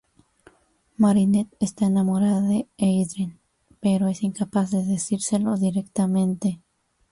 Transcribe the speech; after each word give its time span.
Marinette 0.97 1.55
está 1.59 1.85
enamorada 1.85 2.41
de 2.41 2.67
Adrien 2.79 3.39
pero 3.79 4.07
es 4.07 4.23
incapaz 4.23 4.71
de 4.71 4.83
decírselo 4.83 5.57
directamente. 5.57 6.59